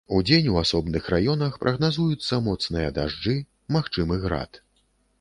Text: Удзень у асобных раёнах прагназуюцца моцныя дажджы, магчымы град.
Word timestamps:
Удзень 0.17 0.47
у 0.53 0.55
асобных 0.61 1.09
раёнах 1.15 1.59
прагназуюцца 1.65 2.41
моцныя 2.49 2.89
дажджы, 2.99 3.39
магчымы 3.79 4.23
град. 4.29 4.65